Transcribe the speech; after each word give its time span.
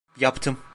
Yaptım. 0.19 0.61